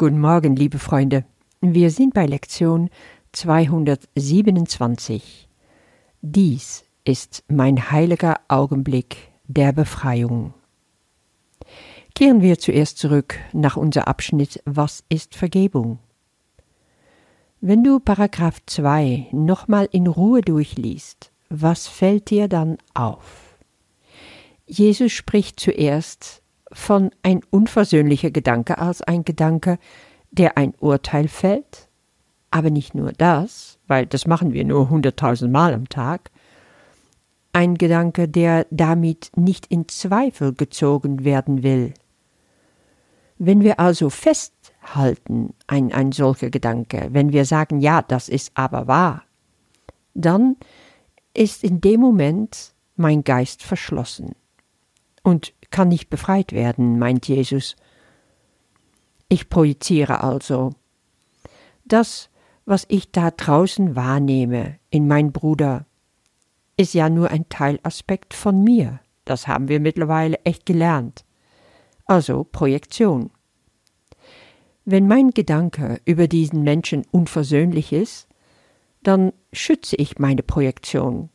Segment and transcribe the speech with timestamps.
[0.00, 1.24] Guten Morgen, liebe Freunde.
[1.60, 2.88] Wir sind bei Lektion
[3.32, 5.48] 227.
[6.22, 9.16] Dies ist mein heiliger Augenblick
[9.48, 10.54] der Befreiung.
[12.14, 15.98] Kehren wir zuerst zurück nach unser Abschnitt Was ist Vergebung?
[17.60, 23.58] Wenn du Paragraph 2 nochmal in Ruhe durchliest, was fällt dir dann auf?
[24.64, 26.40] Jesus spricht zuerst
[26.72, 29.78] von ein unversöhnlicher Gedanke als ein Gedanke,
[30.30, 31.88] der ein Urteil fällt,
[32.50, 36.30] aber nicht nur das, weil das machen wir nur hunderttausend Mal am Tag,
[37.52, 41.94] ein Gedanke, der damit nicht in Zweifel gezogen werden will.
[43.38, 48.86] Wenn wir also festhalten ein, ein solcher Gedanke, wenn wir sagen, ja, das ist aber
[48.86, 49.22] wahr,
[50.14, 50.56] dann
[51.34, 54.34] ist in dem Moment mein Geist verschlossen.
[55.22, 57.76] Und kann nicht befreit werden, meint Jesus.
[59.28, 60.70] Ich projiziere also.
[61.84, 62.30] Das,
[62.64, 65.86] was ich da draußen wahrnehme, in mein Bruder,
[66.76, 69.00] ist ja nur ein Teilaspekt von mir.
[69.24, 71.24] Das haben wir mittlerweile echt gelernt.
[72.06, 73.30] Also Projektion.
[74.86, 78.26] Wenn mein Gedanke über diesen Menschen unversöhnlich ist,
[79.02, 81.28] dann schütze ich meine Projektion.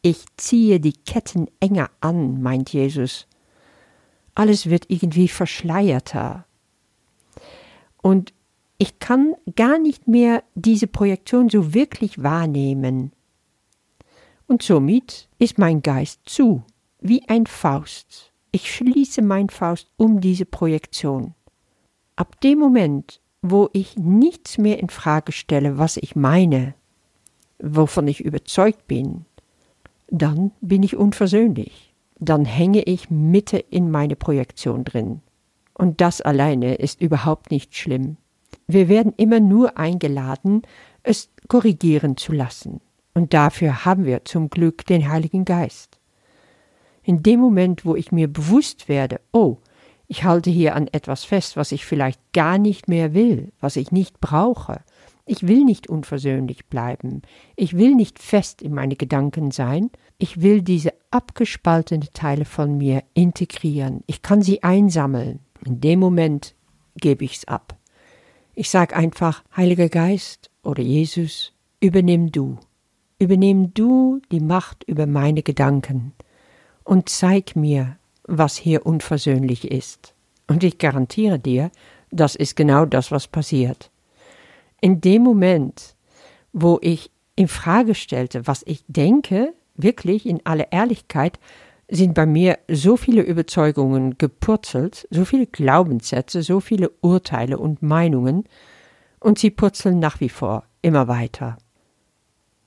[0.00, 3.26] Ich ziehe die Ketten enger an, meint Jesus.
[4.38, 6.46] Alles wird irgendwie verschleierter.
[8.00, 8.32] Und
[8.78, 13.10] ich kann gar nicht mehr diese Projektion so wirklich wahrnehmen.
[14.46, 16.62] Und somit ist mein Geist zu,
[17.00, 18.32] wie ein Faust.
[18.52, 21.34] Ich schließe mein Faust um diese Projektion.
[22.14, 26.74] Ab dem Moment, wo ich nichts mehr in Frage stelle, was ich meine,
[27.58, 29.24] wovon ich überzeugt bin,
[30.06, 31.87] dann bin ich unversöhnlich.
[32.20, 35.20] Dann hänge ich Mitte in meine Projektion drin.
[35.74, 38.16] Und das alleine ist überhaupt nicht schlimm.
[38.66, 40.62] Wir werden immer nur eingeladen,
[41.02, 42.80] es korrigieren zu lassen.
[43.14, 45.98] Und dafür haben wir zum Glück den Heiligen Geist.
[47.02, 49.58] In dem Moment, wo ich mir bewusst werde, oh,
[50.08, 53.92] ich halte hier an etwas fest, was ich vielleicht gar nicht mehr will, was ich
[53.92, 54.80] nicht brauche,
[55.28, 57.22] ich will nicht unversöhnlich bleiben.
[57.54, 59.90] Ich will nicht fest in meine Gedanken sein.
[60.16, 64.02] Ich will diese abgespaltenen Teile von mir integrieren.
[64.06, 65.40] Ich kann sie einsammeln.
[65.66, 66.54] In dem Moment
[66.96, 67.76] gebe ich's ab.
[68.54, 72.58] Ich sage einfach, Heiliger Geist oder Jesus, übernimm du.
[73.18, 76.12] Übernimm du die Macht über meine Gedanken
[76.84, 80.14] und zeig mir, was hier unversöhnlich ist.
[80.46, 81.70] Und ich garantiere dir,
[82.10, 83.90] das ist genau das, was passiert
[84.80, 85.96] in dem Moment,
[86.52, 91.38] wo ich in Frage stellte, was ich denke, wirklich in aller Ehrlichkeit,
[91.90, 98.44] sind bei mir so viele Überzeugungen gepurzelt, so viele Glaubenssätze, so viele Urteile und Meinungen,
[99.20, 101.58] und sie purzeln nach wie vor immer weiter.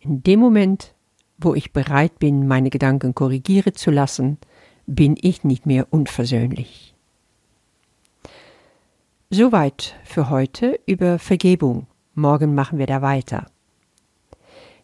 [0.00, 0.94] In dem Moment,
[1.38, 4.38] wo ich bereit bin, meine Gedanken korrigieren zu lassen,
[4.86, 6.94] bin ich nicht mehr unversöhnlich.
[9.30, 11.86] Soweit für heute über Vergebung.
[12.14, 13.46] Morgen machen wir da weiter.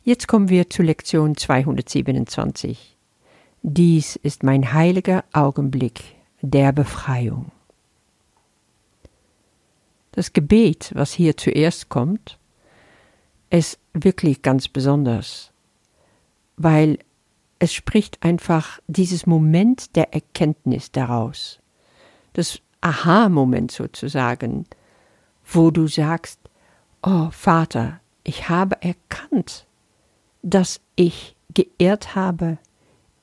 [0.03, 2.97] Jetzt kommen wir zu Lektion 227.
[3.63, 7.53] Dies ist mein heiliger Augenblick der Befreiung.
[10.13, 12.39] Das Gebet, was hier zuerst kommt,
[13.51, 15.53] ist wirklich ganz besonders,
[16.57, 16.99] weil
[17.59, 21.61] es spricht einfach dieses Moment der Erkenntnis daraus,
[22.33, 24.65] das Aha-Moment sozusagen,
[25.45, 26.39] wo du sagst,
[27.03, 29.67] Oh Vater, ich habe erkannt,
[30.43, 32.59] dass ich geirrt habe.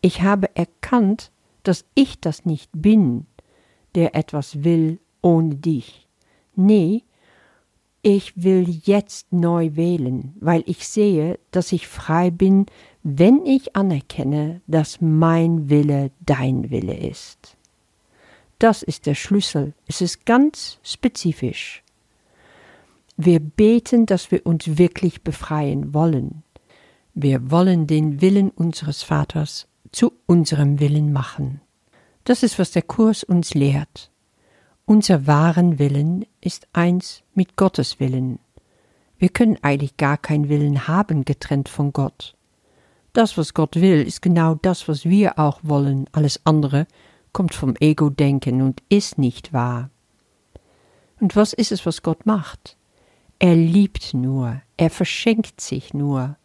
[0.02, 1.32] Ich habe erkannt,
[1.64, 3.26] dass ich das nicht bin,
[3.96, 6.08] der etwas will ohne dich.
[6.56, 7.04] Nee,
[8.02, 12.68] ich will jetzt neu wählen, weil ich sehe, dass ich frei bin,
[13.04, 17.58] wenn ich anerkenne, dass mein Wille dein Wille ist.
[18.60, 19.74] Das ist der Schlüssel.
[19.88, 21.84] Es ist ganz spezifisch.
[23.18, 26.44] Wir beten, dass wir uns wirklich befreien wollen.
[27.14, 31.62] Wir wollen den Willen unseres Vaters zu unserem Willen machen.
[32.26, 34.12] Das ist, was der Kurs uns lehrt.
[34.84, 38.40] Unser wahren Willen ist eins mit Gottes Willen.
[39.18, 42.36] Wir können eigentlich gar keinen Willen haben, getrennt von Gott.
[43.14, 46.10] Das, was Gott will, ist genau das, was wir auch wollen.
[46.12, 46.86] Alles andere
[47.32, 49.90] kommt vom Ego-Denken und ist nicht wahr.
[51.22, 52.76] Und was ist es, was Gott macht?
[53.40, 56.38] Er liebt nur, er verschenkt sich nur.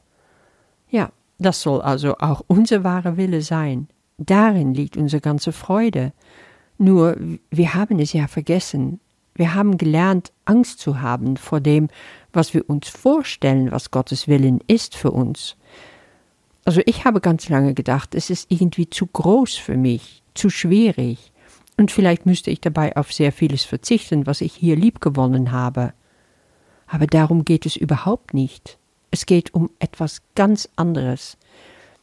[0.90, 3.88] Ja, das soll also auch unser wahrer Wille sein.
[4.18, 6.12] Darin liegt unsere ganze Freude.
[6.78, 7.16] Nur
[7.50, 9.00] wir haben es ja vergessen.
[9.34, 11.88] Wir haben gelernt, Angst zu haben vor dem,
[12.32, 15.56] was wir uns vorstellen, was Gottes Willen ist für uns.
[16.64, 21.32] Also ich habe ganz lange gedacht, es ist irgendwie zu groß für mich, zu schwierig.
[21.78, 25.94] Und vielleicht müsste ich dabei auf sehr vieles verzichten, was ich hier liebgewonnen habe.
[26.90, 28.76] Aber darum geht es überhaupt nicht.
[29.12, 31.38] Es geht um etwas ganz anderes.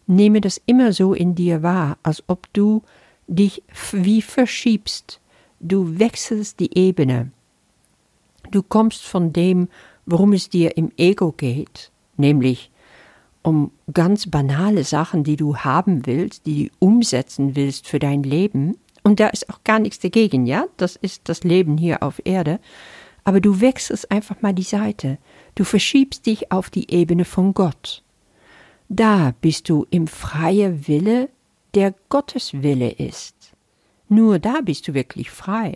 [0.07, 2.81] Nehme das immer so in dir wahr, als ob du
[3.27, 5.19] dich wie verschiebst.
[5.59, 7.31] Du wechselst die Ebene.
[8.51, 9.67] Du kommst von dem,
[10.05, 12.71] worum es dir im Ego geht, nämlich
[13.41, 18.77] um ganz banale Sachen, die du haben willst, die du umsetzen willst für dein Leben.
[19.03, 20.65] Und da ist auch gar nichts dagegen, ja?
[20.77, 22.59] Das ist das Leben hier auf Erde.
[23.27, 25.18] Aber du wechselst einfach mal die Seite.
[25.53, 28.01] Du verschiebst dich auf die Ebene von Gott.
[28.88, 31.27] Da bist du im freien Wille,
[31.74, 33.35] der Gottes Wille ist.
[34.07, 35.75] Nur da bist du wirklich frei.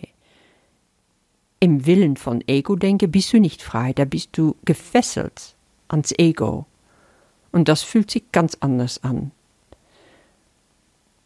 [1.60, 5.54] Im Willen von Ego-Denke bist du nicht frei, da bist du gefesselt
[5.88, 6.64] ans Ego.
[7.50, 9.30] Und das fühlt sich ganz anders an.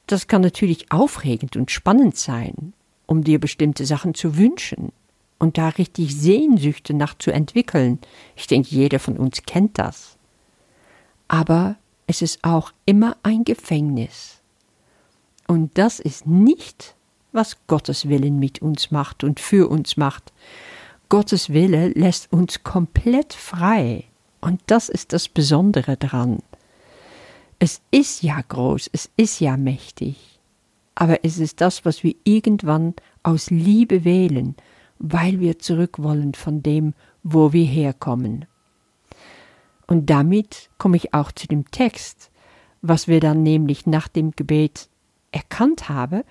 [0.08, 2.72] Das kann natürlich aufregend und spannend sein,
[3.06, 4.90] um dir bestimmte Sachen zu wünschen
[5.38, 7.98] und da richtig Sehnsüchte nach zu entwickeln.
[8.36, 10.16] Ich denke, jeder von uns kennt das.
[11.28, 14.40] Aber es ist auch immer ein Gefängnis.
[15.46, 16.94] Und das ist nicht,
[17.32, 20.32] was Gottes Willen mit uns macht und für uns macht.
[21.08, 24.04] Gottes Wille lässt uns komplett frei.
[24.40, 26.40] Und das ist das Besondere daran.
[27.58, 30.38] Es ist ja groß, es ist ja mächtig,
[30.94, 34.54] aber es ist das, was wir irgendwann aus Liebe wählen,
[34.98, 38.46] weil wir zurück wollen von dem, wo wir herkommen.
[39.86, 42.30] Und damit komme ich auch zu dem Text.
[42.82, 44.88] Was wir dann nämlich nach dem Gebet
[45.32, 46.22] erkannt haben,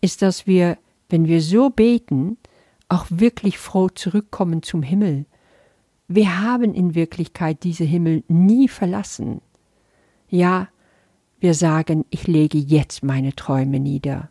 [0.00, 0.78] ist, dass wir,
[1.08, 2.36] wenn wir so beten,
[2.88, 5.26] auch wirklich froh zurückkommen zum Himmel.
[6.08, 9.40] Wir haben in Wirklichkeit diese Himmel nie verlassen.
[10.28, 10.68] Ja,
[11.40, 14.30] wir sagen, ich lege jetzt meine Träume nieder.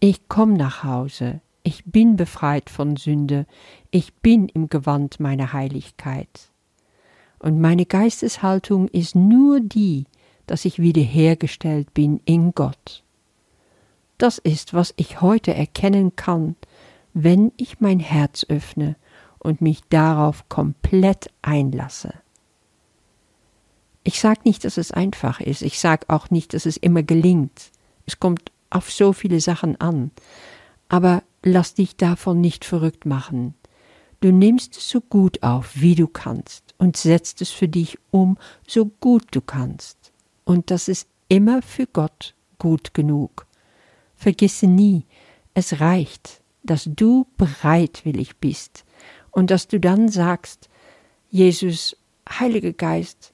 [0.00, 1.40] Ich komme nach Hause.
[1.62, 3.46] Ich bin befreit von Sünde.
[3.90, 6.52] Ich bin im Gewand meiner Heiligkeit
[7.42, 10.06] und meine Geisteshaltung ist nur die,
[10.46, 13.02] dass ich wiederhergestellt bin in Gott.
[14.16, 16.54] Das ist, was ich heute erkennen kann,
[17.12, 18.94] wenn ich mein Herz öffne
[19.40, 22.14] und mich darauf komplett einlasse.
[24.04, 27.72] Ich sage nicht, dass es einfach ist, ich sage auch nicht, dass es immer gelingt.
[28.06, 30.12] Es kommt auf so viele Sachen an.
[30.88, 33.54] Aber lass dich davon nicht verrückt machen.
[34.20, 38.38] Du nimmst es so gut auf, wie du kannst, und setzt es für dich um,
[38.66, 40.12] so gut du kannst.
[40.44, 43.46] Und das ist immer für Gott gut genug.
[44.14, 45.04] Vergisse nie,
[45.54, 48.84] es reicht, dass du bereitwillig bist
[49.32, 50.68] und dass du dann sagst,
[51.30, 51.96] Jesus,
[52.28, 53.32] Heiliger Geist,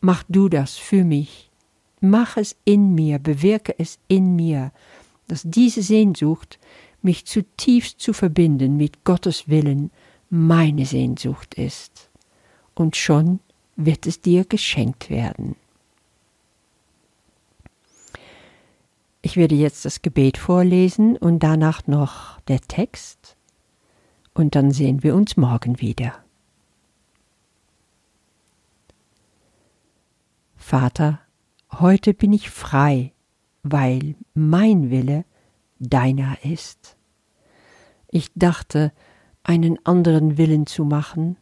[0.00, 1.50] mach du das für mich.
[2.00, 4.72] Mach es in mir, bewirke es in mir,
[5.28, 6.58] dass diese Sehnsucht,
[7.02, 9.90] mich zutiefst zu verbinden mit Gottes Willen,
[10.30, 12.10] meine Sehnsucht ist,
[12.74, 13.40] und schon
[13.76, 15.56] wird es dir geschenkt werden.
[19.22, 23.36] Ich werde jetzt das Gebet vorlesen und danach noch der Text,
[24.34, 26.14] und dann sehen wir uns morgen wieder.
[30.56, 31.20] Vater,
[31.72, 33.12] heute bin ich frei,
[33.62, 35.24] weil mein Wille
[35.78, 36.96] deiner ist.
[38.10, 38.92] Ich dachte,
[39.42, 41.36] einen anderen Willen zu machen,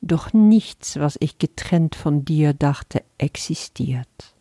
[0.00, 4.34] doch nichts, was ich getrennt von dir dachte, existiert.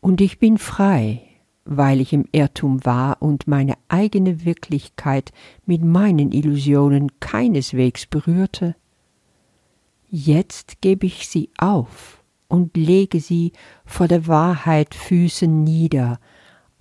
[0.00, 1.22] Und ich bin frei,
[1.64, 5.32] weil ich im Irrtum war und meine eigene Wirklichkeit
[5.64, 8.74] mit meinen Illusionen keineswegs berührte.
[10.08, 13.52] Jetzt gebe ich sie auf und lege sie
[13.86, 16.18] vor der Wahrheit Füßen nieder,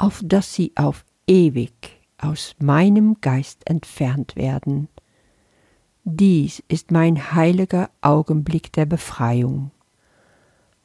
[0.01, 4.87] auf dass sie auf ewig aus meinem Geist entfernt werden.
[6.03, 9.69] Dies ist mein heiliger Augenblick der Befreiung.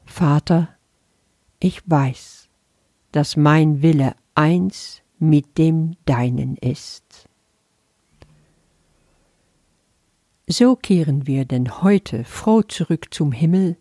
[0.04, 0.68] Vater,
[1.61, 2.50] ich weiß,
[3.12, 7.26] dass mein Wille eins mit dem deinen ist.
[10.46, 13.78] So kehren wir denn heute froh zurück zum Himmel,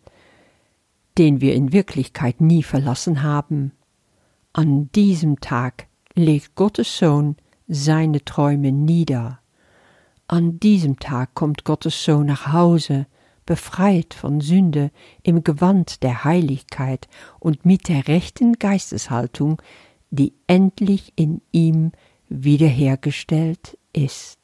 [1.18, 3.74] den wir in Wirklichkeit nie verlassen haben.
[4.58, 7.36] An diesem Tag legt Gottes Sohn
[7.68, 9.42] seine Träume nieder.
[10.30, 13.06] An diesem Tag kommt Gottes Sohn nach Hause,
[13.46, 14.92] befreit von Sünde,
[15.24, 17.10] im Gewand der Heiligkeit
[17.42, 19.62] und mit der rechten Geisteshaltung,
[20.10, 21.92] die endlich in ihm
[22.30, 24.40] wiederhergestellt ist.